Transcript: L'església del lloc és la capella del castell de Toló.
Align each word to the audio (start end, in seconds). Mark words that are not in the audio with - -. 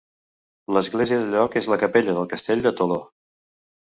L'església 0.77 1.19
del 1.19 1.35
lloc 1.35 1.57
és 1.61 1.69
la 1.73 1.77
capella 1.83 2.17
del 2.19 2.27
castell 2.31 2.65
de 2.69 2.75
Toló. 2.81 3.01